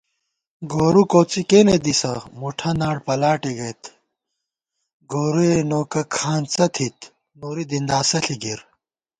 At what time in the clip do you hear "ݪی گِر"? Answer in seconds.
8.25-8.59